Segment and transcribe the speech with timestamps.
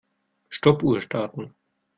[0.49, 1.53] Stoppuhr starten.